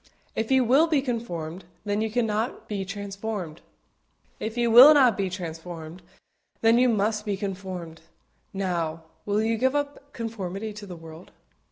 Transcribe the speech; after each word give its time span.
If 0.35 0.49
you 0.49 0.63
will 0.65 0.87
be 0.87 1.03
conformed, 1.03 1.63
then 1.85 2.01
you 2.01 2.09
cannot 2.09 2.67
be 2.67 2.83
transformed; 2.85 3.61
if 4.39 4.57
you 4.57 4.71
will 4.71 4.95
not 4.95 5.15
be 5.15 5.29
transformed, 5.29 6.01
then 6.61 6.79
you 6.79 6.89
must 6.89 7.23
be 7.23 7.37
conformed. 7.37 8.01
Now, 8.51 9.03
will 9.27 9.43
you 9.43 9.59
give 9.59 9.75
up 9.75 10.11
conformity 10.11 10.73
to 10.73 10.87
the 10.87 10.95
world? 10.95 11.29